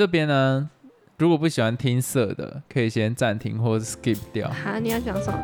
[0.00, 0.70] 这边呢，
[1.18, 4.48] 如果不喜欢听色的，可以先暂停或者 skip 掉。
[4.48, 5.38] 好，你要讲什么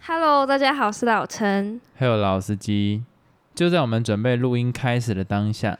[0.00, 1.80] ？Hello，大家好，我是老陈。
[1.94, 3.04] 还有老司机，
[3.54, 5.78] 就在我们准备录音开始的当下，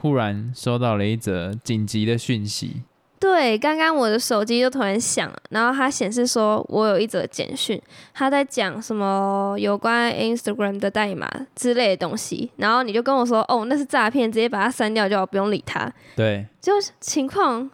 [0.00, 2.82] 忽然收到了一则紧急的讯息。
[3.20, 7.80] 对，刚刚我的手机就突然响了，然后它显示说我有一则简讯，
[8.14, 15.92] 他在讲什么有关 Instagram 的代码之类的东西，然后你就跟我说，哦，那是诈骗，直接把它删掉就好，不用理它。
[16.14, 17.68] 对，就是情况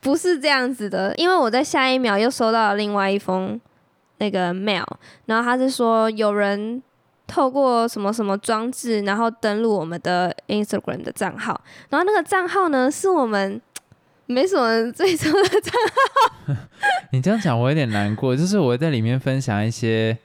[0.00, 3.60] 不是这样子的，因为我在下一秒又收到了另外一封
[4.16, 4.86] 那个 mail，
[5.26, 6.82] 然后他是说有人
[7.26, 13.60] 透过什么什么装置，然后登录我们的 Instagram 的账号，然后那个账号呢是我们
[14.26, 16.54] 没什么追踪的账号。
[17.12, 20.16] 你这样讲我有点难过，就是我会在里面分享一些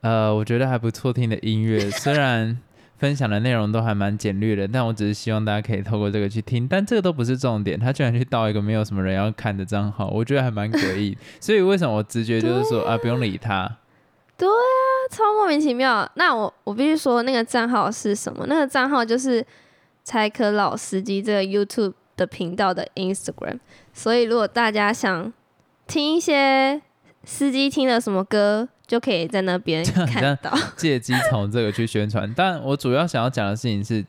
[0.00, 2.58] 呃我觉得还不错听的音乐，虽然
[2.98, 13.76] 分享的内容都还蛮简略的，但我只是希望大家可以透过这个去听，但这个都不是重点，他居然去盗一个没有什么人要看的账号，我觉得还蛮诡异，所以为什么我直觉就是说啊不用理他，
[14.38, 14.52] 对啊，
[15.10, 16.08] 超莫名其妙。
[16.14, 18.46] 那我我必须说，那个账号是什么？
[18.46, 19.44] 那个账号就是
[20.04, 23.58] 柴可老司机这个 YouTube 的频道的 Instagram。
[23.92, 25.32] 所以如果大家想
[25.86, 26.80] 听一些
[27.24, 30.52] 司机听了什么歌，就可以在那边看到。
[30.76, 32.32] 借机从这个去宣传。
[32.36, 34.04] 但我主要想要讲的事情是，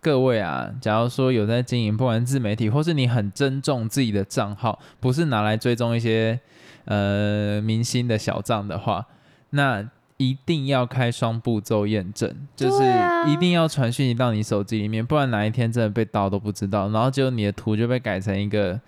[0.00, 6.38] 各位啊，假如说有在经营不管自媒体，或是你很珍重自己的账号，不是拿来追踪一些
[6.84, 9.06] 呃明星的小账的话，
[9.50, 9.88] 那
[10.20, 12.84] 一定要开双步骤验证，就是
[13.26, 18.78] 一定要传讯息到你手机里面，不然哪一天真的被盗都不知道，然后结果你的图就被改成一个。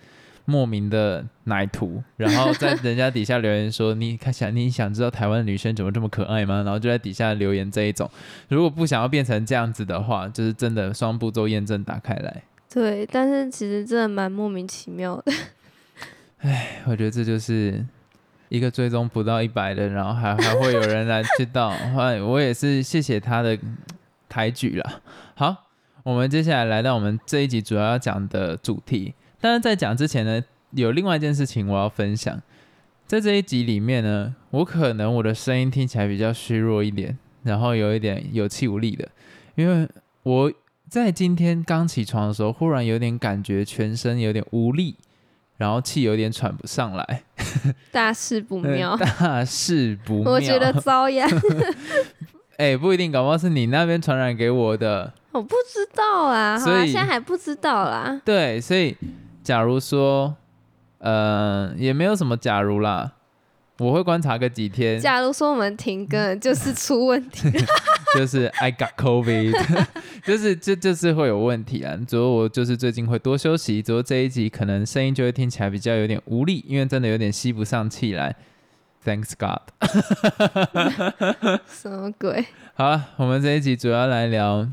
[0.45, 8.11] 莫名的奶图，然后在人家底下留言说：“你看想你想知道台湾的女生怎么这么可爱吗？”然后就在底下留言这一种。
[8.49, 12.43] 如果不想要变成这样子的话，就是真的双步骤验证打开来。
[12.69, 15.31] 对，但是其实真的蛮莫名其妙的。
[16.39, 17.81] 哎我觉得这就是
[18.53, 21.69] 一个追踪不到一百的，然后还还会有人来知道。
[21.97, 23.57] 哎，我也是谢谢他的
[24.29, 25.01] 抬举啦。
[25.33, 25.55] 好，
[26.03, 29.15] 我们接下来来到我们这一集主要要讲的主题。
[29.41, 30.39] 但是在讲之前呢，
[30.73, 32.39] 有另外一件事情我要分享。
[33.07, 39.09] 在这一集里面呢，我可能我的声音听起来比较虚弱一点，然后有一点有气无力的，
[39.55, 39.89] 因为
[40.21, 40.53] 我
[40.87, 44.95] 在今天刚起床的时候，忽然有点感觉全身有点无力，
[45.57, 47.23] 然后气有点喘不上来，
[47.91, 50.31] 大事不嗯妙， 大事不妙。
[50.31, 51.29] 我觉得遭殃。
[52.57, 55.11] 哎、不一定，搞不好是你那边传染给我的。
[55.31, 58.21] 我不知道啊，好啦，所以现在还不知道啦。
[58.23, 58.95] 对，所以
[59.43, 60.35] 假如说，
[60.99, 63.13] 呃，也没有什么假如啦，
[63.79, 67.49] 我会观察个几天，假如说我们停更，就是出问题。
[68.15, 69.85] 就是 I got COVID，
[70.23, 71.97] 就是这就是会有问题啊。
[72.07, 78.35] 主要我就是最近会多休息，只有这一集可能声音就会听起来比较有点无力，因为真的有点吸不上气来。
[79.03, 79.71] Thanks God。
[81.67, 82.45] 什么鬼？
[82.75, 84.69] 好了，我们这一集主要来聊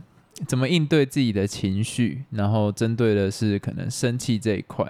[0.47, 4.87] 怎么应对自己的情绪，然后针对的是可能生气这一块。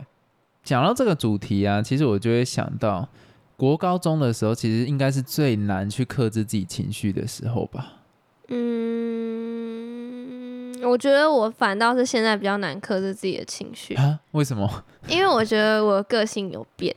[0.65, 3.09] 讲到这个主题啊，其实我就会想到，
[3.61, 7.93] 国高中的时候，其实应该是最难去克制自己情绪的时候吧。
[8.49, 8.73] 嗯，
[10.83, 14.19] 我觉得我反倒是现在比较难克制自己的情绪，啊？
[14.31, 14.83] 为什么？
[15.09, 16.97] 因为我觉得我个性有变。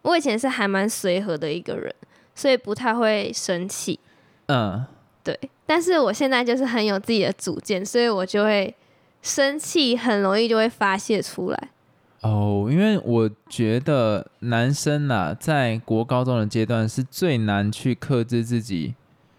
[0.00, 1.94] 我以前是还蛮随和的一个人，
[2.34, 4.00] 所以不太会生气。
[4.46, 4.82] 嗯，
[5.22, 8.74] 对，但是我现在就是很有自己的主见，所以我就会
[9.20, 11.68] 生气，很容易就会发泄出来。
[12.22, 18.94] 哦，因为我觉得男生啊，在国高中的阶段是最难去克制自己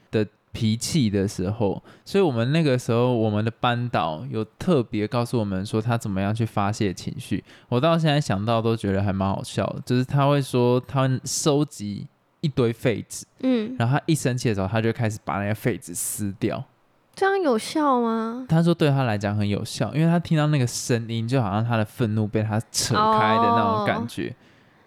[0.09, 7.43] 的脾气的时候，所以我们那个时候，我们的班导有特别告诉我们说他怎么样去发泄情绪。
[7.69, 12.07] 我到现在想到都觉得还蛮好笑的，就是他会说他收集
[12.41, 16.63] 一堆废纸，嗯，然后他一生气的时候，他就开始把那些废纸撕掉。
[17.13, 18.45] 这样有效吗？
[18.49, 24.33] 他说对他来讲很有效，因为他听到那个声音，就好像他的愤怒被他扯开的那种感觉。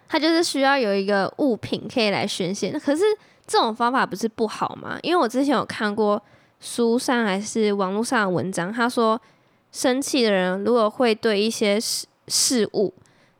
[0.08, 2.78] 他就是需要有一个物品可以来宣泄。
[2.78, 3.02] 可是
[3.46, 4.98] 这种方法不是不好吗？
[5.02, 6.22] 因为我之前有看过
[6.60, 9.20] 书上还是网络上的文章，他说
[9.72, 12.94] 生气的人如果会对一些事事物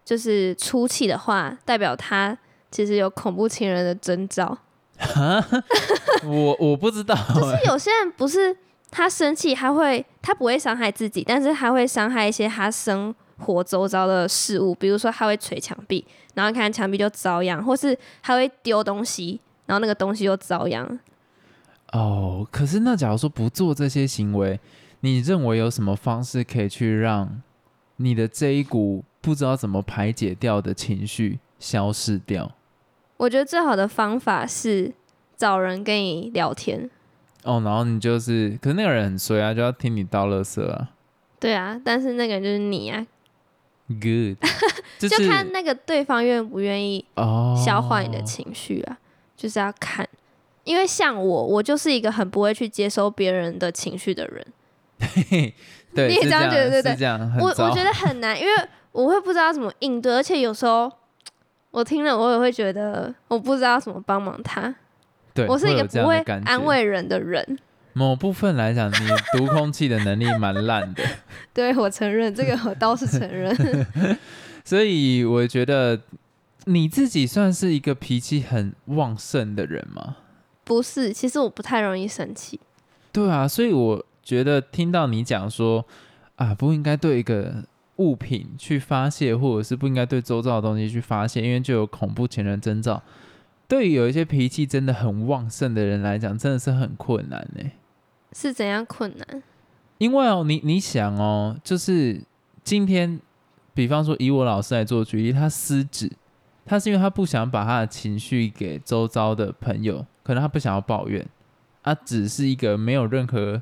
[0.05, 2.37] 就是出气的话，代表他
[2.71, 4.59] 其实有恐怖情人的征兆。
[6.25, 8.57] 我我不知道、就是有些人不是
[8.97, 21.01] 他生气，他会他不会伤害自己，但是他会伤害一些他生活周遭的事物，比如说他会捶墙壁，然后看墙壁就遭殃，或是他会丢东西，然后那个东西就遭殃。
[21.91, 24.61] 哦，可是那假如说不做这些行为，
[25.01, 27.43] 你认为有什么方式可以去让
[27.97, 32.53] 你的这一股不知道怎么排解掉的情绪消失掉？
[33.17, 34.95] 我觉得最好的方法是
[35.37, 36.89] 找人跟你聊天。
[37.45, 40.91] 哦，然后你就是，可是那个人很衰啊，就要听你倒垃圾啊。
[41.39, 43.07] 对啊，但是那个人就是你啊
[43.89, 44.39] ，Good，
[44.99, 48.99] 就 就是看那个对方愿不愿意哦，消化你的情绪啊，
[49.37, 50.09] 就是要看。
[50.65, 54.47] 因为像我，我就是一个很不会去接收别人的情绪的人。
[55.95, 58.53] 对，你也这样是这样觉得对不对是这样，很我我觉得很难，因为
[58.93, 60.91] 我会不知道怎么应对，而且有时候
[61.71, 64.75] 我听了我也会觉得我不知道怎么帮忙他。
[65.35, 67.59] 对，我是一个不会安慰人的人，
[67.93, 71.03] 某部分来讲，你读空气的能力蛮烂的，
[71.53, 73.55] 对我承认这个，我倒是承认。
[74.65, 76.01] 所以我觉得
[76.67, 80.17] 你自己算是一个脾气很旺盛的人吗？
[80.63, 82.61] 不是，其实我不太容易生气。
[83.13, 85.85] 对啊，所以我觉得听到你讲说
[86.37, 87.65] 啊，不应该对一个
[87.97, 93.03] 物品去发泄，或者是不应该对周遭的东西去发泄，因为就有恐怖情人征兆。
[93.75, 97.73] 对于有一些脾气真的很旺盛的人来讲，真的是很困难呢。
[98.33, 99.43] 是怎样困难？
[99.99, 102.23] 因为哦，你你想哦，就是
[102.63, 103.21] 今天，
[103.75, 106.09] 比方说以我老师来做举例，他失职，
[106.65, 111.27] 他是因为他不想把他的情绪给周遭的朋友，可能他不想要抱怨，
[111.83, 113.61] 他只是一个没有任何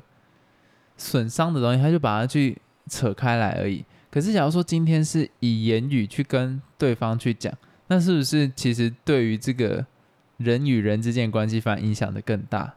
[0.95, 2.55] 损伤的东西，他就把它去
[2.87, 3.83] 扯开来而已。
[4.11, 7.51] 可是假如说今天是以言语去跟对方去讲，
[7.87, 9.83] 那是不是其实对于这个
[10.43, 12.73] 人与人之间关系反而影响的更大？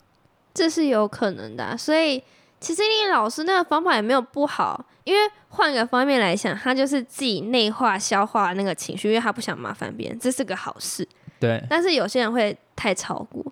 [0.55, 2.23] 这是有可能的啊、所以
[2.59, 5.21] 其实你老师那个方法也没有不好，因为
[5.51, 11.07] 换个方面来想，他就是自己内化消化那个情绪，因为他不想麻烦别人，这是个好事。
[11.39, 13.45] 对但是有些人会太超过，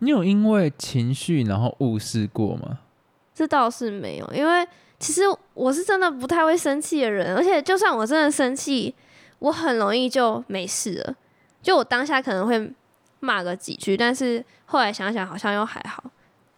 [0.00, 2.80] 你有因为情绪然后误事过吗？
[3.34, 4.68] 这倒是没有，因为
[4.98, 5.22] 其实
[5.54, 8.94] 我是真的不太会生气的人，而且就算我真的生气，
[9.38, 11.16] 我很容易就没事了。
[11.62, 12.70] 就我当下可能会
[13.22, 16.04] 骂个几句，但是后来想想好像又还好。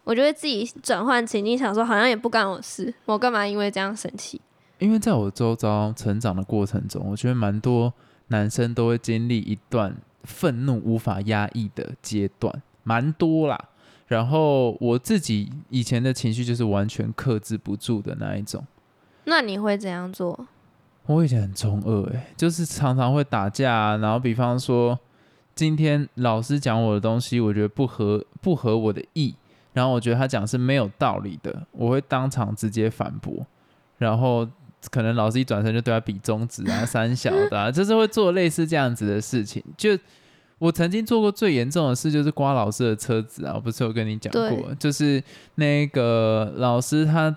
[0.03, 4.41] 我觉得自己转换情境，想说好像也不干我事，我干嘛因为这样生气？
[4.79, 7.93] 因为在我周遭成长的过程中，我觉得蛮多
[8.29, 9.95] 男生都会经历一段
[10.25, 13.59] 愤怒无法压抑的阶段，蛮多啦。
[14.07, 18.65] 然后我自己以前的情绪就是完全克制不住的那一种。
[19.25, 20.47] 那你会怎样做？
[21.07, 24.99] 我以前很中二诶、就是常常会打架、啊，然后比方说
[25.55, 29.35] 今天老师讲我的东西，我觉得不合不合我的意，
[29.73, 33.47] 然后我觉得他讲是没有道理的，我会当场直接反驳，
[33.99, 34.49] 然后
[34.91, 39.63] 可能老师一转身就对他比中指啊、 三小的、啊，就是会做类似这样子的事情。
[39.77, 39.97] 就
[40.59, 45.23] 我曾经做过最严重的事，就是刮老师的车子啊，我不是有跟你讲过，就是
[45.55, 47.37] 那个老师他。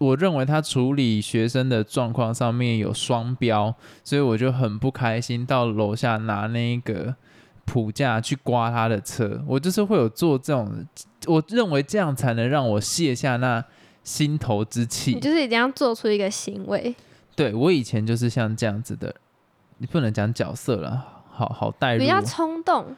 [0.00, 3.74] 我认为他处理学生的状况上面有双标，
[4.04, 7.16] 所以我就很不开心，到楼下拿那个
[7.68, 9.44] 普架去刮他的车。
[9.46, 10.86] 我就是会有做这种，
[11.26, 13.62] 我认为这样才能让我卸下那
[14.02, 15.20] 心头之你气。
[15.20, 16.94] 就是一定要做出一个行为，
[17.36, 19.14] 对我以前就是像这样子的，
[19.76, 22.96] 你不能讲角色了，好好带入比较哦，冲动。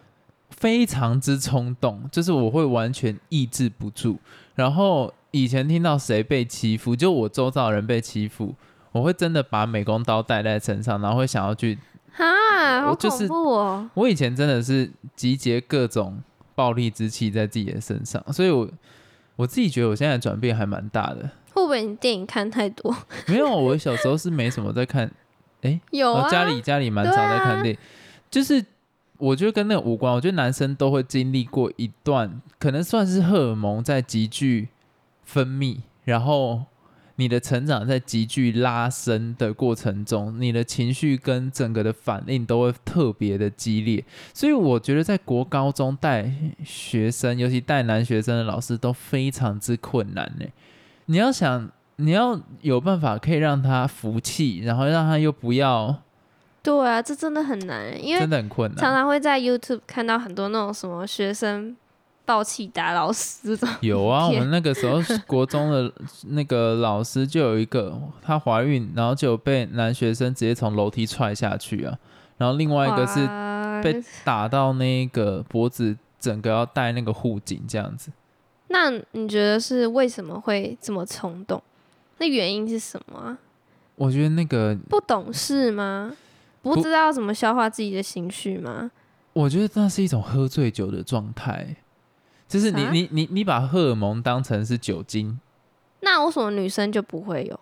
[0.50, 4.21] 非常之冲动，就是我会完全抑制不住。
[4.54, 8.54] 然后以前听到谁被欺负，就我周遭的人被欺负，
[8.92, 11.76] 我会真的把美工刀带在身上，然后会想要去。
[12.21, 13.91] 哈，好我就是恐怖哦！
[13.95, 16.23] 我以前真的是集结各种
[16.55, 18.69] 暴力之气在自己的身上，所以我
[19.37, 21.31] 我自己觉得我现在转变还蛮大的。
[21.53, 22.95] 会不会你电影看太多？
[23.27, 25.11] 没有，我小时候是没什么在看，
[25.62, 27.81] 哎有啊，我家里家里蛮常在看电影，
[28.31, 28.65] 就是
[29.19, 30.12] 我觉得跟那个无关。
[30.15, 34.69] 我觉得男生都会经历过一段，可能算是荷尔蒙在急剧
[35.25, 36.62] 分泌，然后
[37.21, 44.03] 你的成长在急剧拉伸的过程中，你的情绪跟整个的反应都会特别的激烈。
[44.33, 46.33] 所以我觉得在国高中带
[46.65, 50.47] 学生，尤其带男学生的老师都非常之困难呢。
[51.05, 56.03] 你要想，你要有办法可以让他服气，然后让他又不要，
[56.62, 58.95] 对啊，这真的很难，因为真的很困难常。
[58.95, 61.77] 常会在 YouTube 看到很多那种什么学生
[62.30, 63.68] 暴气打老师这种。
[63.82, 65.92] 有啊，我们那个时候国中的
[66.28, 71.99] 那个老师就有一个，她怀孕，然后就被男学生直接从楼梯踹下去啊，
[72.38, 73.26] 然后另外一个是
[73.82, 78.12] 被打到那个脖子，整个要戴那个护颈这样子。
[78.68, 81.60] 那你觉得是为什么会这么冲动？
[82.18, 83.38] 那原因是什么啊？
[83.96, 86.12] 我觉得那个，不懂事吗？
[86.62, 88.88] 不不知道怎么消化自己的情绪吗？
[89.32, 91.76] 我觉得那是一种喝醉酒的状态，
[92.50, 95.38] 就是你啥你你你把荷尔蒙当成是酒精。
[96.00, 97.61] 那为什么女生就不会有？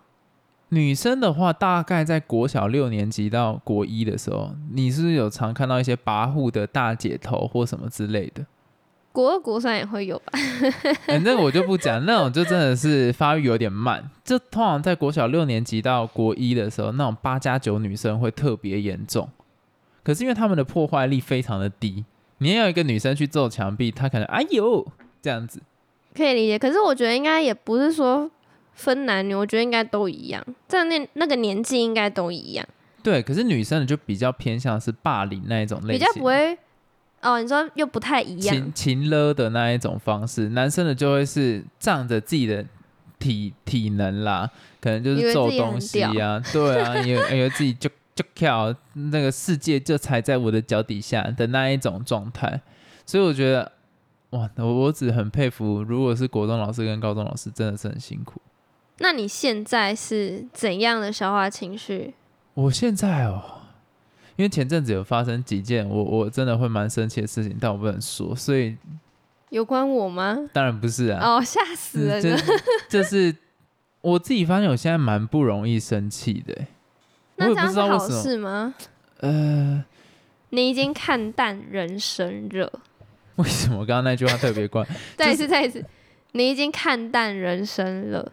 [0.71, 8.47] 女生的话，大概在国小六年级到国一的时候，你是不是有常看到一些跋扈的大姐头或什么之类的？
[9.13, 10.33] 国二、国三也会有吧？
[11.07, 14.11] 反正我就不讲，那种就真的是发育有点慢。
[14.25, 19.29] 就通常在国小六年级到国一的时候，那种八加九女生会特别严重。
[20.05, 22.05] 可是因为她们的破坏力非常的低，
[22.39, 24.87] 你要有一个女生去揍墙壁，她可能哎呦
[25.21, 25.61] 这样子。
[26.15, 26.59] 可以理解。
[26.59, 28.31] 可是我觉得应该也不是说
[28.75, 32.67] 分男女，我觉得应该都一样，在那那个年纪应该都一样，
[33.03, 36.59] 对，可是女生的就比较偏向是霸凌那一种类比型，较不会。
[37.21, 42.65] 哦，你说又不太一样情，情勒的那一种方式，男生的就会是仗着自己的
[43.19, 44.49] 体体能啦，
[44.81, 52.61] 可能就是揍东西啊，对啊，因为以为自己就就跳，那个世界就踩在我的脚底下的那一种状态，
[53.07, 53.71] 所以我觉得，
[54.31, 58.41] 哇，我我只很佩服，如果是国中老师跟高中老师，真的是很辛苦。
[58.99, 62.15] 那你现在是怎样的消化情绪？
[62.55, 63.41] 我现在哦，
[64.35, 68.77] 因为前阵子有发生几件我我真的会蛮生气的事情，但我不能说，所以
[69.51, 70.37] 有关我吗？
[70.53, 71.25] 当然不是啊。
[71.25, 72.43] 哦，吓死人这了！
[72.91, 73.37] 就是
[74.01, 76.67] 我自己发现，我现在蛮不容易生气的
[77.39, 77.99] 那这样是好。
[77.99, 78.75] 事吗？
[79.21, 79.85] 呃，
[80.51, 82.81] 你已经看淡人生了。
[83.37, 84.87] 为什么刚刚那句话特别怪？
[85.17, 85.85] 再一次，再一次，
[86.33, 88.31] 你已经看淡人生了。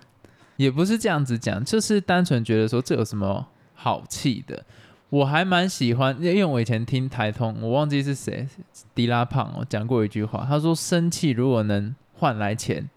[0.58, 4.66] 也不是这样子讲，就是单纯觉得说这有什么好气的。
[5.10, 8.48] 我还蛮喜欢，因为我以前听台通，我忘记是谁，
[8.96, 12.90] 迪拉胖哦讲过一句话，他说生气如果能换来钱，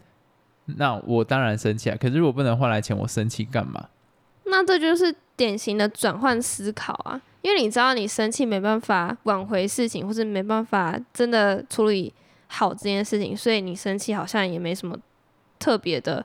[0.64, 1.96] 那我当然生气啊。
[2.00, 3.88] 可是如果不能换来钱，我生气干嘛？
[4.50, 12.12] 那这就是典型的转换思考啊，因为你知道你生气没办法挽回事情，或是没办法真的处理
[12.46, 14.96] 好这件事情，所以你生气好像也没什么
[15.58, 16.24] 特别的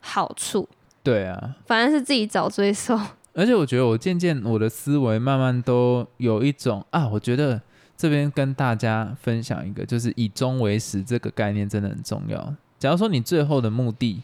[0.00, 0.68] 好处，
[1.02, 2.98] 对啊，反正是自己找罪受。
[3.34, 7.60] 而且我觉得我渐渐我的思维慢慢都有一种啊，我觉得
[7.94, 12.54] 这边跟大家分享一个，就是以终为始这个概念真的很重要。
[12.78, 14.22] 假如说你最后的目的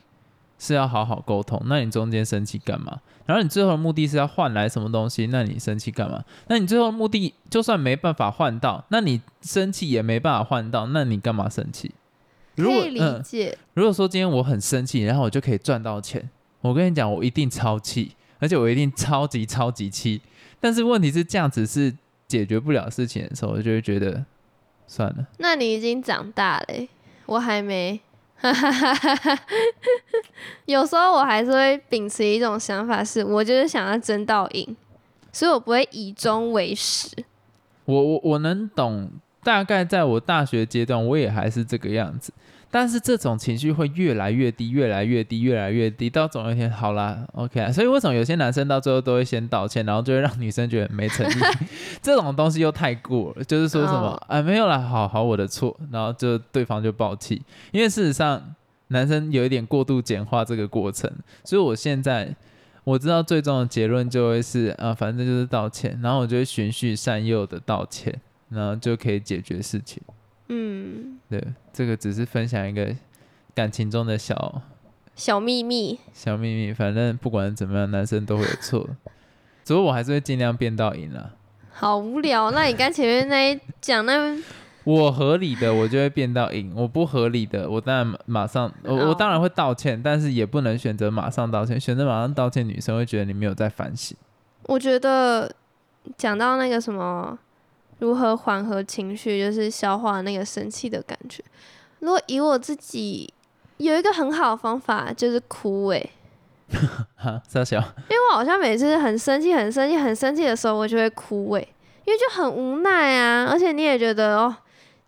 [0.63, 3.01] 是要好好沟通，那你中间生气干嘛？
[3.27, 6.23] 然后你最后的目的是要换来什么东西，那你生气干嘛？
[6.47, 11.91] 那你最后的目的就算没办法换到，那你生气也没办法换到，那你干嘛生气？
[12.55, 20.21] 可以理如果嗯，解，如果说今天我很生气，然后我就可以赚到钱，我跟你讲，我一定超气，而且我一定超级超级气。
[20.61, 21.93] 但是问题是，这样子是
[22.29, 24.25] 解决不了事情的时候，我就会觉得
[24.87, 25.27] 算了。
[25.39, 26.89] 那你已经长大了欸、
[27.27, 28.01] 我还没。
[30.67, 34.77] 有时候我还是会秉持一种想法是，我就是想要争到赢，
[35.33, 37.09] 所以我不会以终为始。
[37.85, 39.11] 我我我能懂，
[39.43, 42.33] 大概在我大学阶段，我也还是这个样子。
[42.73, 47.71] 但是这种情绪会越来越低，越来越低，越来越低，到总有一天好啦，OK 啊。
[47.71, 51.35] 所以为什么有些男生到最后都会先道歉，然后就会让女生觉得没诚意？
[52.01, 57.43] 这种东西又太过了，就是说什么哦啊没有啦，好好我的错，然后就对方就爆气。
[57.73, 58.43] 因为事实上，
[58.89, 61.13] 男生有一点过度简化这个过程，
[61.45, 62.35] 所以我现在
[62.85, 70.03] 我知道最终的结论就会是啊，反正就是道歉，然后我就会循序善诱的道歉，然后就可以解决事情。
[70.55, 71.43] 嗯，对，
[71.73, 72.95] 这个只是分享一个
[73.55, 74.61] 感情中的小
[75.15, 78.87] 小秘密，小秘密，反正不管怎么样，男生都会有错，
[79.65, 81.33] 只不过我还是会尽量变到赢了。
[81.73, 82.51] 好无聊。
[82.51, 84.37] 那你刚前面那一讲那
[84.85, 91.81] 我合理的，我就会变到赢；我不合理的，我当然马上，我我哦当然会道歉，但是也不能选择马上道歉。
[91.81, 94.17] 选择马上道歉，女生会觉得你没有在反省。
[94.65, 95.55] 我觉得
[96.17, 97.39] 讲到那个什么
[98.03, 101.41] 如何缓和情绪，就是消化那个生气的感觉。
[102.01, 103.33] 如果以我自己
[103.77, 106.11] 有一个很好的方法，就是哭诶、
[107.15, 111.69] 哈，傻小，因为我好像每次很生气、很生气、很生气的时候，我就会哭诶、
[112.05, 114.57] 因为就很无奈啊，而且你也觉得哦，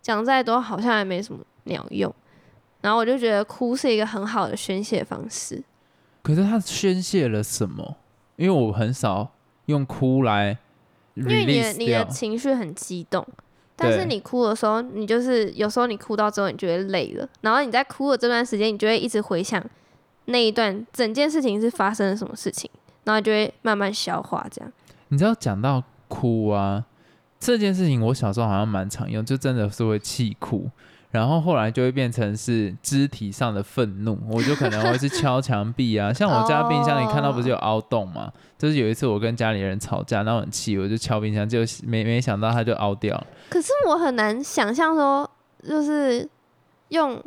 [0.01, 2.09] 讲再多好像也没什么鸟用，
[2.79, 5.61] 然后我就觉得哭是一个很好的宣泄方式。
[6.21, 7.97] 可是他宣泄了什么？
[8.37, 9.33] 因为我很少
[9.65, 10.57] 用哭来
[11.15, 12.05] 因为你的你的。
[12.05, 13.25] 情绪很激动，
[13.75, 19.63] 但是你哭的时候，你就是有时候你哭到之后，你就会累了，然后你在哭的这段时间，你就会一直回想
[20.25, 22.69] 那一段整件事情是发生了什么事情，
[23.03, 24.71] 然后就会慢慢消化这样。
[25.09, 26.85] 你知道讲到哭啊
[27.39, 30.69] 这件事情，我小时候好像蛮常用，就真的是会气哭。
[31.15, 38.31] 然后后来就会变成是肢体上的愤怒，我就可能会是 敲墙壁啊，像我家冰箱你看到不是有凹洞吗？
[38.57, 43.27] 就是有一次我跟家里人吵架，然后很气，我就敲冰箱，就没没想到它就凹掉了。
[43.49, 45.29] 可是我很难想象说，
[45.65, 46.27] 就是
[46.89, 47.23] 用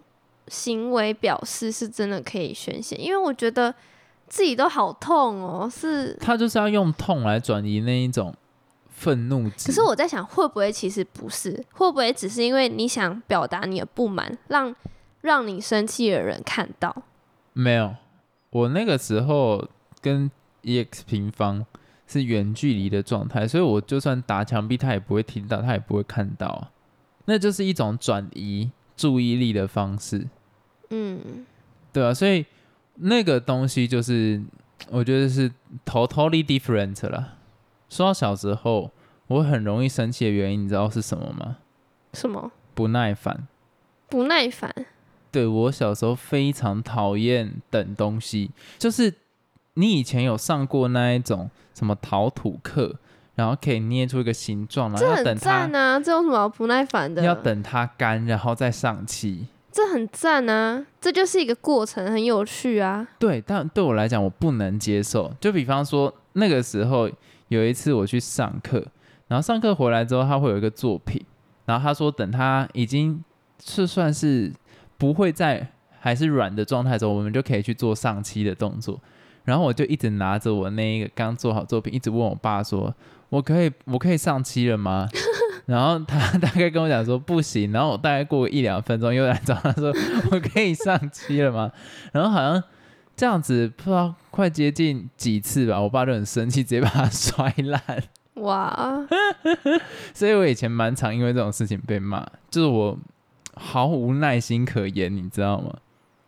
[0.49, 3.75] 行为表示是真的可以宣泄，因为我觉得
[4.28, 6.14] 自己都好痛哦，是。
[6.21, 8.35] 他就是要用痛来转移那一种
[8.98, 9.68] 愤怒值。
[9.68, 11.52] 可是我在想，会不会其实不是？
[11.72, 14.74] 会不会只是因为你想表达你的不满，让
[15.20, 17.04] 让你生气的人看到？
[17.52, 17.94] 没有，
[18.50, 19.68] 我那个时候
[20.00, 20.30] 跟
[20.62, 21.64] EX 平方
[22.06, 26.70] 是远距离的状态，所以我就算打墙壁，他也不会听到，他也不会看到啊。
[27.26, 30.26] 那就是一种转移注意力的方式。
[30.90, 31.46] 嗯，
[31.92, 32.44] 对啊，所以
[32.94, 34.42] 那个东西就是
[34.90, 35.52] 我觉得是
[35.84, 37.38] totally different 了。
[37.88, 38.90] 说到小时候
[39.28, 41.57] 我很容易生气的原因，你知道是什么吗？
[42.12, 42.50] 什么？
[42.75, 43.47] 不耐烦。
[44.09, 44.73] 不耐烦。
[45.30, 49.12] 对我小时候非常讨厌等东西，就是
[49.75, 52.95] 你以前有上过那一种什么陶土课，
[53.35, 57.23] 然后可以捏出一个形状，然后要等它啊，这有什么不耐烦的？
[57.23, 59.47] 要等它干，然后再上漆。
[59.71, 63.07] 这很赞啊，这就是一个过程，很有趣啊。
[63.18, 65.33] 对，但对我来讲，我不能接受。
[65.38, 67.09] 就比方说，那个时候
[67.48, 68.86] 有一次我去上课，
[69.26, 71.24] 然后上课回来之后，他会有一个作品，
[71.66, 73.22] 然后他说等他已经
[73.64, 74.52] 是算是。
[75.00, 75.64] 不会再
[76.00, 79.00] 还是软的状态的时候，我们就可以去做上漆的动作。
[79.44, 82.92] 然后我就一直拿着我那一个刚做好作品，一直问我爸说
[83.30, 85.08] ：“我可以，我可以上漆了吗？”
[85.66, 89.94] 然后他大概跟我讲说：“不行。”然后我大概过一两分钟又来找他说
[90.32, 91.70] ：“我可以上漆了吗？”
[92.10, 92.60] 然后好像
[93.18, 98.02] 这样子不知道快接近几次吧，我爸就很生气，直接把它摔烂。
[98.37, 99.06] 哇！
[100.14, 102.98] 所以我以前蛮常因为这种事情被骂，就是我。
[103.60, 105.75] 毫无耐心可言，你知道吗？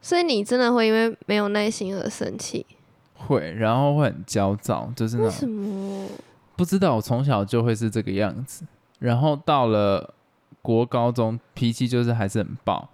[0.02, 2.66] 所以你真的会因为没有耐心而生气？
[3.14, 6.09] 会，然后会很焦躁，就是那为什么？
[6.56, 8.64] 不知道，我从小就会是这个样子。
[8.99, 10.12] 然后到了
[10.61, 12.88] 国高中，脾气就是还是很暴。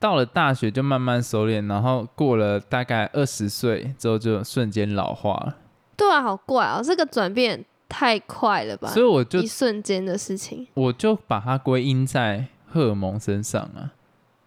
[0.00, 5.56] 到了大学就慢慢收敛，然后过了大概二十岁之后，就瞬间老化了。
[5.96, 6.80] 对啊，好怪啊！
[6.82, 8.88] 这个转变太快了吧？
[8.88, 12.46] 所以我就一瞬间的事情，我就把它归因在。
[12.70, 13.94] 荷尔蒙身上啊，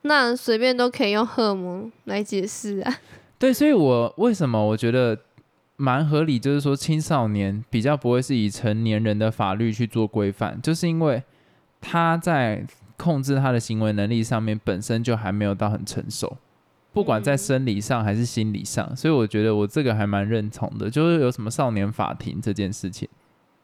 [0.03, 2.95] 那随便都可以用荷尔蒙来解释啊。
[3.39, 5.17] 对，所以我为什么我觉得
[5.75, 11.23] 蛮合理，就是说青少年比较不会是以成年人的法律去做规范，就是因为
[11.81, 12.63] 他在
[13.01, 16.37] 控制他的行为能力上面本身就还没有到很成熟，
[16.93, 18.95] 不管在生理上还是心理上。
[18.95, 23.09] 所以我觉得我这个还蛮认同的，就是有什么少年法庭这件事情，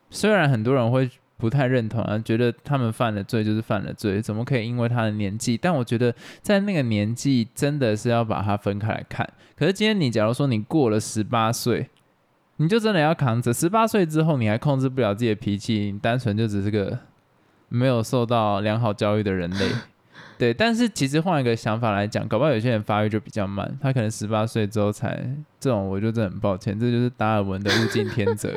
[0.09, 1.09] 虽然很多人会。
[1.39, 5.55] 不太认同啊，觉得他们犯了罪就是犯了罪，怎么可以因为他的年纪？
[5.55, 9.23] 但我觉得在那个年纪真的是要把它分开来看。
[9.55, 11.91] 可是今天你假如说你过了十八岁，
[12.55, 13.53] 你就真的要扛着。
[13.53, 16.97] 十八岁之后你还控制不了自己的脾气，你单纯就只是个
[17.69, 19.69] 没有受到良好教育的人类。
[20.37, 25.27] 对，但是其实换一个想法来讲，搞不好有些人发育就比较慢，他可能十八岁之后才
[25.59, 28.51] 这种，我就真的很抱歉，这就是达尔文的物竞天择。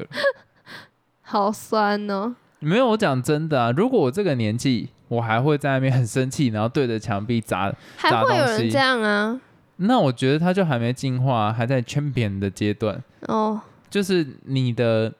[1.23, 2.35] 好酸哦。
[2.59, 3.71] 没有，我讲真的啊！
[3.71, 9.41] 如果我这个年纪，我还会在那边很生气，然后对着墙壁砸砸东西，还会有人这样啊？
[9.77, 13.59] 那我觉得他就还没进化，还在 champion 的阶段哦。
[13.89, 15.11] 就是你的，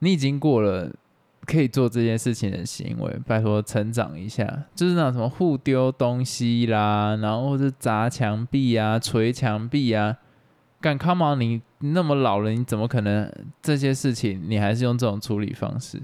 [0.00, 0.92] 你已经过了
[1.46, 4.46] 可以做这件事情的行为，拜托成长一下。
[4.74, 10.16] 就是那种什么互丢东西啦，然后或者砸墙壁啊、捶墙壁啊，
[10.80, 11.40] 敢 come on！
[11.40, 13.30] 你那么老了，你怎么可能
[13.62, 16.02] 这些事情你还是用这种处理方式？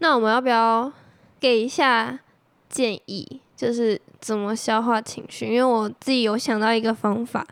[0.00, 0.92] 那我们要不要
[1.40, 2.20] 给一下
[2.68, 5.46] 建议，就是怎么消化情绪？
[5.46, 7.46] 因为我自己有想到一个方法，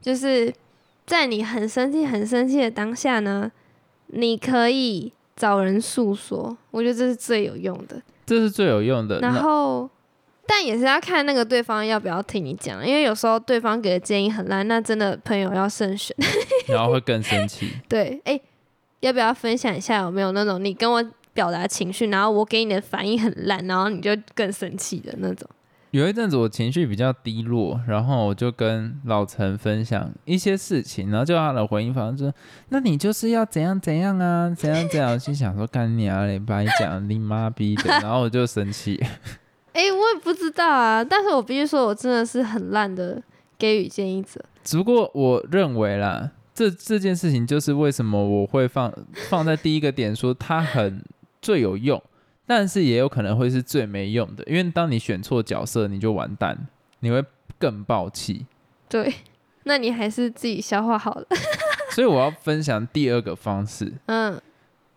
[0.00, 0.52] 就是
[1.04, 3.50] 在你很生气、很生气的当下呢，
[4.06, 6.56] 你可以找人诉说。
[6.70, 9.18] 我觉得这是最有用的，这是最有用的。
[9.20, 9.88] 然后，
[10.46, 16.14] 但也是要看那个对方要不要听你讲，因为有时候对方给的建议很烂，那真的朋友要慎选，
[16.68, 17.70] 然后会更生气。
[17.88, 18.38] 对，哎，
[19.00, 20.02] 要不要分享一下？
[20.02, 21.04] 有没有那种你跟我？
[21.32, 25.48] 表达情绪，然后我给你的反应很烂，然后你就更生气的那种。
[25.90, 32.32] 有一阵子我情绪比较低落，然后我就跟老陈分享一些事情，然后就他的回应方式，
[32.68, 35.18] 那你就是要怎样怎样啊，怎样怎样。
[35.18, 38.96] 心想说干你啊，你把你讲你妈逼的，然后我就生气。
[39.72, 43.22] 哎，我也不知道啊，但是我必须说，我真的是很烂的
[43.58, 44.44] 给予建议者。
[44.62, 48.92] 只不过我认为啦，这这件事情就是为什么我会放
[49.28, 51.02] 放在第一个点，说它很。
[51.42, 52.02] 最有用，
[52.50, 56.66] 但是也有可能会是最没用的，因为当你选错角色，你就完蛋。
[56.98, 57.24] 你会
[57.60, 58.44] 更爆气。
[58.88, 59.14] 对，
[59.62, 61.26] 那你还是自己消化好了。
[61.94, 63.92] 所以我要分享第二个方式。
[64.06, 64.36] 嗯，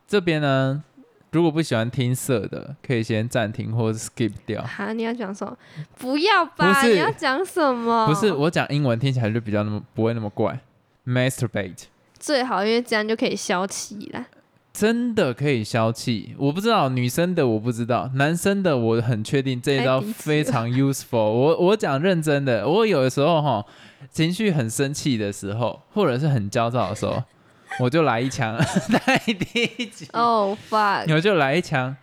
[0.07, 0.83] 这边呢，
[1.29, 4.63] 如果不喜欢听色的，可以先暂停或者 skip 掉。
[4.63, 5.55] 哈，你要讲什么？
[5.99, 6.81] 不要吧？
[6.81, 8.07] 不你要讲什么？
[8.07, 10.59] 不是我讲英文听起来就比较那么不会那么怪。
[11.05, 11.83] Masturbate
[12.17, 14.25] 最好，因为这样就可以消气啦。
[14.73, 21.57] 真的可以消气，我不知道女生的我不知道，男生的我很确定这一招非常 useful 我。
[21.59, 23.63] 我讲认真的，我有的时候哈
[24.11, 27.23] 情绪很生气的时候，或者是很焦躁的时候，
[27.79, 28.57] 我就来一枪，
[29.05, 31.95] 太低级，哦、fuck，我就来一枪，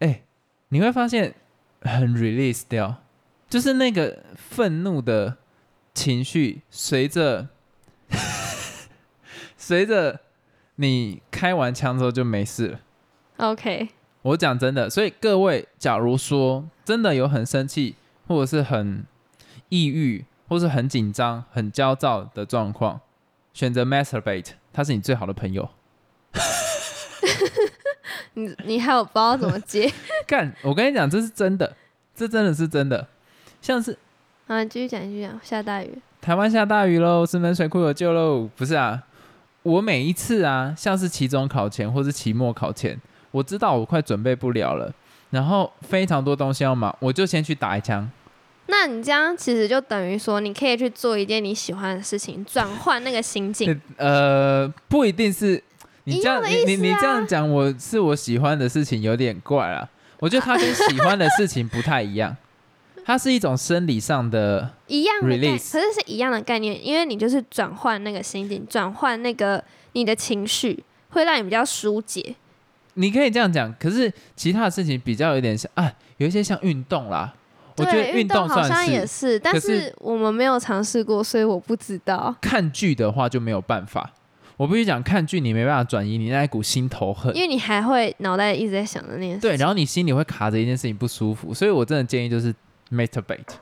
[0.00, 0.22] 哎、
[0.70, 1.32] 你会发现
[1.82, 2.96] 很 release 掉，
[3.48, 5.36] 就是那个愤怒的
[5.94, 7.46] 情绪随着
[9.56, 10.18] 随着
[10.80, 12.80] 你开完枪之后就没事了。
[13.38, 13.88] OK，
[14.22, 17.96] 我讲真的，所以各位，假如说真的有很生气，
[18.28, 19.04] 或者是很
[19.70, 23.00] 抑郁，或是很紧张、很焦躁的状况，
[23.52, 25.68] 选择 masturbate，他是你最好的朋友。
[28.34, 29.92] 你你还有不知道怎么接
[30.28, 31.74] 干，我跟你讲，这是真的，
[32.14, 33.08] 这真的是真的。
[33.60, 33.98] 像是
[34.46, 34.62] 啊？
[34.62, 35.40] 你继续讲，继续讲。
[35.42, 39.02] 下大雨，台湾下大雨喽，石门水库有救喽，不是啊？
[39.62, 42.98] 我每一次啊，像是期中考前或是期末考前，
[43.30, 44.92] 我知道我快准备不了了，
[45.30, 48.10] 然后非常多东西要忙，我就先去打一枪。
[48.66, 53.80] 那你这样其实就等于说，你可以去做一件你喜欢的事情，转换那个心境。
[53.96, 55.62] 呃，不一定是
[56.04, 59.88] 你这样，你你你这啊样讲，我是我喜欢的事情有点怪啊。
[60.18, 62.36] 我觉得它跟喜欢的事情不太一样，
[63.08, 72.34] 它是一种生理上的，一样的概，Release 可是是一样的概念，因为你就是转换那个心境，转换那个你的情绪，会让你比较疏解。
[72.92, 73.74] 你可以这样讲。
[73.80, 77.32] 可是其他的事情比较有点像啊，有一些像运动啦，
[77.78, 79.38] 我觉得，运动好像也是。
[79.38, 82.36] 但是是我们没有尝试过，所以我不知道。
[82.42, 84.12] 看剧的话就没有办法。
[84.58, 89.40] 我必须讲，看剧你没办法转移你那一股心头恨因，为你还会脑袋一直在想着那件事。
[89.40, 92.54] 对，然后你心里会卡着一件事情不舒服，所以我真的建议就是
[92.90, 93.56] masturbate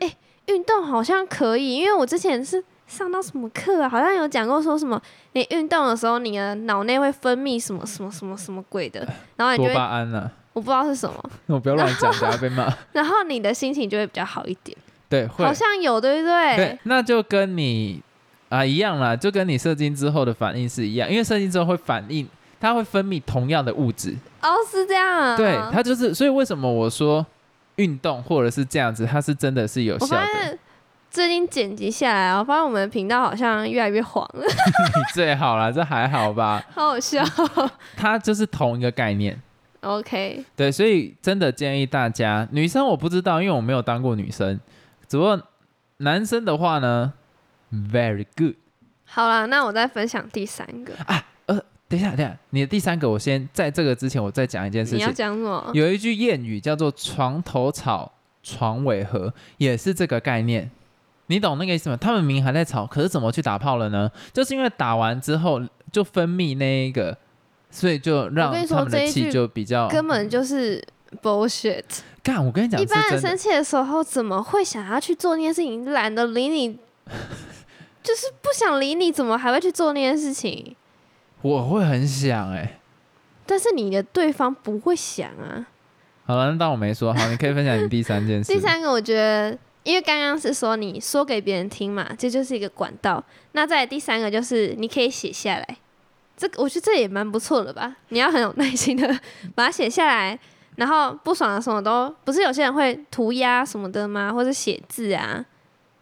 [0.00, 0.16] 哎。
[0.46, 5.00] 运动好像可以，因为我之前是上到什么课啊，好像有讲过说什么，
[5.34, 9.06] 你运动的时候，你的脑内会分泌什么什么什么什么鬼的，
[9.36, 12.66] 然后多巴胺啊，我不知道是什么， 我不要乱讲，等下被骂。
[12.92, 14.76] 然后你的心情就会比较好一点，
[15.08, 16.56] 对，会好像有对不对？
[16.56, 18.02] 对，那就跟你
[18.48, 22.28] 啊一样啦，就跟你射精之后的反应是一样，因为射精之后会反应，
[22.58, 25.36] 它会分泌同样的物质，哦，是这样啊。
[25.36, 27.24] 对，它就是，所以为什么我说
[27.80, 30.16] 运动或者是这样子，它是真的是有效的。
[30.16, 30.58] 发现
[31.10, 36.62] 最近剪辑下来，我发现我们的频道好像越来越黄了，你 最好啦，这还好吧？
[36.72, 37.24] 好好笑。
[37.96, 39.40] 它就是同一个概念。
[39.80, 44.60] OK，对，所以真的建议大家，女生我不知道，因为我没有当过女生，
[45.08, 45.40] 只不过
[45.96, 47.14] 男生的话呢
[47.72, 48.54] ，very good。
[49.06, 50.92] 好啦，那我再分享第三个，
[51.90, 55.10] 等一下，等一下，你的第三个，我先在这个之前，我再讲一件事情你要。
[55.10, 55.70] 讲什么？
[55.74, 58.12] 有一句谚语叫做“床头吵，
[58.44, 60.70] 床尾和”，也是这个概念。
[61.26, 61.96] 你懂那个意思吗？
[61.96, 64.08] 他们明明还在吵，可是怎么去打炮了呢？
[64.32, 67.18] 就是因为打完之后就分泌那一个，
[67.72, 70.80] 所以就让我跟你说他们的气这一句就比较根本就是
[71.20, 71.82] bullshit。
[72.22, 72.44] 干。
[72.46, 73.36] 我跟你讲，一般人生。
[73.36, 75.90] 气的时候，怎么会想要去做那件事情？
[75.92, 76.78] 懒得理你，
[78.00, 80.76] 就是不想理你，怎么还会去做那件事情？
[81.42, 82.78] 我会很想哎、
[83.46, 85.66] 但是你的对方不会想啊。
[86.26, 87.12] 好了，那当我没说。
[87.12, 88.52] 好，你可以分享你第三件事。
[88.52, 93.24] 第三个，我觉得，因为刚刚是说你说给别人听嘛，这就是一个管道。
[93.52, 95.76] 那再第三个就是你可以写下来，
[96.36, 97.96] 这个我觉得这也蛮不错的吧。
[98.10, 99.08] 你要很有耐心的
[99.54, 100.38] 把它写下来，
[100.76, 104.32] 然后不爽的什么都不是有些人会涂鸦什么的吗？
[104.32, 105.44] 或者写字啊？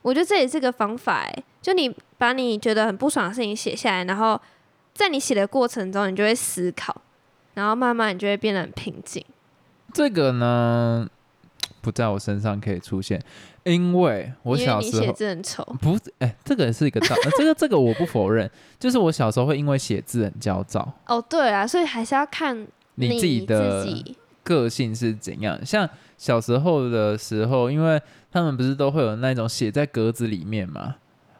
[0.03, 4.40] 我觉得这也是个方法哎、就你把你觉得很不爽的事情写下来，然后
[4.99, 7.03] 在你写的过程中，你就会思考，
[7.55, 9.25] 然后慢慢你就会变得很平静。
[9.95, 11.09] 这个呢，
[11.81, 13.23] 不在我身上可以出现，
[13.63, 15.63] 因为我小时候写字很丑。
[15.81, 20.93] 不是，哎、这个是一个道，呃这个这个我不否认，就是我小时候会因为写字很焦躁。
[21.07, 23.87] 哦，对啊，所以还是要看你自己的
[24.43, 25.65] 个性是怎样？
[25.65, 30.97] 像小时候的时候，因为他们不是都会有那种写在格子里面嘛？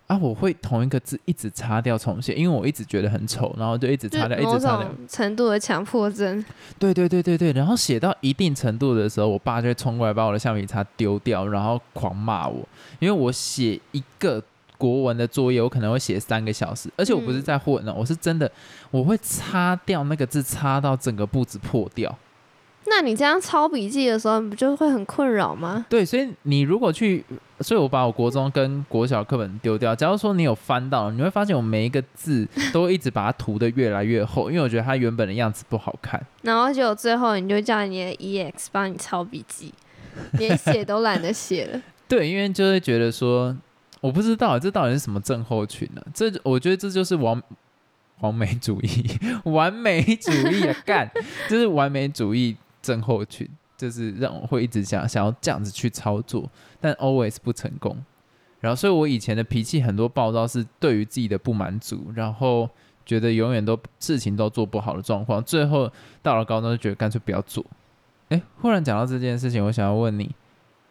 [0.09, 4.90] 啊，我会同一个字一直擦掉重写，因为我一直觉得很丑，然后就一直擦掉，一直擦掉。
[5.07, 6.42] 程度的强迫症。
[6.79, 12.66] 对对对对对，然后写到一定程度的时候，我爸就会冲过来把我的橡皮擦丢掉，然后狂骂我，
[12.99, 14.42] 因为我写一个
[14.79, 18.51] 国文的作业，我可能会写三个小时，而且我不是嗯在混呢，我是真的，
[18.90, 22.16] 我会擦掉那个字，擦到整个布子破掉。
[22.88, 25.85] 那你这样抄笔记的时候，你不就会很困扰吗？
[25.88, 27.24] 对，所以你如果去，
[27.61, 29.94] 所以我把我国中跟国小课本丢掉。
[29.94, 36.20] 假如说你有翻到，你会发现我每一个字都一直把它涂的越来越厚，因为我觉得它原本的样子不好看。
[36.42, 39.72] 然后就最后你就叫你的 EX 帮你抄笔记，
[40.33, 41.81] 连写都懒得写了。
[42.09, 43.57] 对，因为就会觉得说，
[44.01, 47.42] 我不知道这到底是什么症候群呢、这我觉得这就是完
[48.20, 49.05] 完美主义，
[49.44, 51.11] 完美主义啊，干，
[51.48, 56.48] 就是完美主义症候群，就是让我会一直想想要这样子去操作，
[56.80, 57.96] 但 always 不成功。
[58.60, 62.68] 然后，所以我以前的脾气很多暴躁是对于自己的不满足，然后
[63.06, 65.90] 觉得永远都事情都做不好的状况，最后
[66.22, 67.64] 到了高中就觉得干脆不要做。
[68.30, 70.34] 哎，忽然讲到这件事情，我想要问你，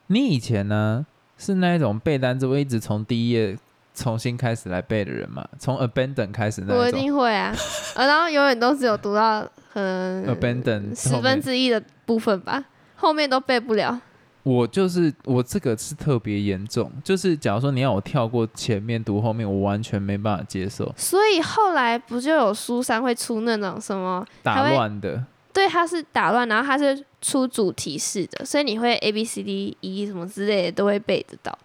[0.07, 1.05] 你以前呢
[1.37, 3.57] 是那一种背单词会一直从第一页
[3.97, 5.43] 重新开始来背的人嘛？
[5.57, 7.51] 从 abandon 开始那我一定会啊，
[7.95, 12.63] 呃然后永远都只有读到嗯 abandon 十分之一的部分吧，
[12.95, 13.99] 后面都背不了。
[14.43, 24.25] 我就是我这个是特别严重，就是假如说你要我跳过前面读后面，我完全没办法接受，所以后来不就有书商会出那种什么？
[24.43, 25.21] 打会乱的。
[25.51, 31.57] 对，它是打乱，然后它是出主题式的，所以你会 A B C D E 什么之类的都会背得到。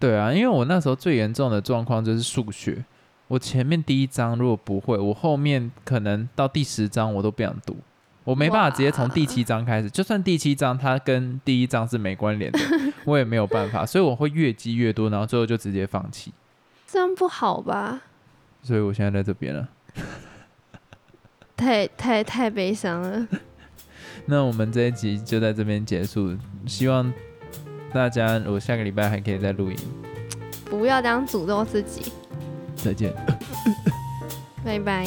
[0.00, 2.82] 对啊，因为我那时候最严重的状况就是数学，
[3.28, 7.76] 我前面第一章如果不会，我后面可能到第十章我都不想读，
[8.24, 12.58] 我没办法直接从第七章开始，就算第七章它跟第一章是没关联的，
[13.04, 16.32] 我也没有办法，所以我会越积越多，然后最后就直接放弃。
[16.86, 18.00] 这样不好吧？
[18.62, 19.68] 所以我现在在这边了。
[21.56, 23.28] 太太太悲伤了。
[24.24, 26.34] 那我们这一集就在这边结束，
[26.66, 27.12] 希望
[27.92, 29.76] 大家我下个礼拜还可以再录音。
[30.66, 32.12] 不要这样诅咒自己。
[32.76, 33.12] 再见。
[34.64, 35.06] 拜拜。